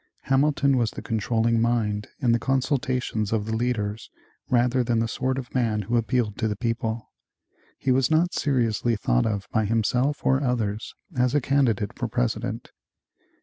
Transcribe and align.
Hamilton 0.21 0.77
was 0.77 0.89
the 0.89 1.01
controlling 1.03 1.61
mind 1.61 2.07
in 2.19 2.31
the 2.31 2.39
consultations 2.39 3.31
of 3.31 3.45
the 3.45 3.55
leaders 3.55 4.09
rather 4.49 4.83
than 4.83 4.97
the 4.97 5.07
sort 5.07 5.37
of 5.37 5.53
man 5.53 5.83
who 5.83 5.95
appealed 5.95 6.39
to 6.39 6.47
the 6.47 6.55
people. 6.55 7.11
He 7.77 7.91
was 7.91 8.09
not 8.09 8.33
seriously 8.33 8.95
thought 8.95 9.27
of 9.27 9.47
by 9.51 9.65
himself 9.65 10.25
or 10.25 10.41
others 10.43 10.95
as 11.15 11.35
a 11.35 11.39
candidate 11.39 11.93
for 11.93 12.07
President. 12.07 12.71